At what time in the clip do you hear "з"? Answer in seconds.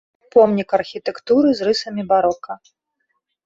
1.61-1.69